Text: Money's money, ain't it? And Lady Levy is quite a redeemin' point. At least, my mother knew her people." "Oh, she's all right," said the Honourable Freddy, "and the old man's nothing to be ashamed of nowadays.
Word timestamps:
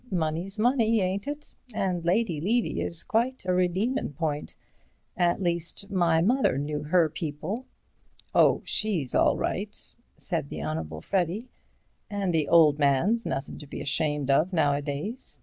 Money's 0.09 0.57
money, 0.57 0.99
ain't 0.99 1.27
it? 1.27 1.53
And 1.75 2.03
Lady 2.03 2.41
Levy 2.41 2.81
is 2.81 3.03
quite 3.03 3.45
a 3.45 3.53
redeemin' 3.53 4.13
point. 4.13 4.55
At 5.15 5.43
least, 5.43 5.91
my 5.91 6.23
mother 6.23 6.57
knew 6.57 6.81
her 6.85 7.07
people." 7.07 7.67
"Oh, 8.33 8.63
she's 8.65 9.13
all 9.13 9.37
right," 9.37 9.79
said 10.17 10.49
the 10.49 10.63
Honourable 10.63 11.01
Freddy, 11.01 11.49
"and 12.09 12.33
the 12.33 12.47
old 12.47 12.79
man's 12.79 13.27
nothing 13.27 13.59
to 13.59 13.67
be 13.67 13.79
ashamed 13.79 14.31
of 14.31 14.51
nowadays. 14.51 15.37